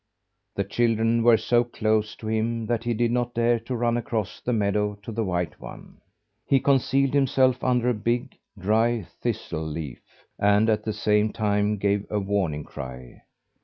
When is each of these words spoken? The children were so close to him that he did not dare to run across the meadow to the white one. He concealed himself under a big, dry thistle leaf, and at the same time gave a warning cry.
The 0.55 0.63
children 0.63 1.21
were 1.21 1.37
so 1.37 1.63
close 1.63 2.15
to 2.15 2.27
him 2.27 2.65
that 2.65 2.83
he 2.85 2.95
did 2.95 3.11
not 3.11 3.35
dare 3.35 3.59
to 3.59 3.75
run 3.75 3.97
across 3.97 4.41
the 4.41 4.51
meadow 4.51 4.95
to 5.03 5.11
the 5.11 5.23
white 5.23 5.59
one. 5.61 6.01
He 6.43 6.59
concealed 6.59 7.13
himself 7.13 7.63
under 7.63 7.87
a 7.89 7.93
big, 7.93 8.35
dry 8.57 9.05
thistle 9.21 9.61
leaf, 9.63 10.01
and 10.39 10.71
at 10.71 10.85
the 10.85 10.93
same 10.93 11.31
time 11.31 11.77
gave 11.77 12.07
a 12.09 12.19
warning 12.19 12.63
cry. 12.63 13.21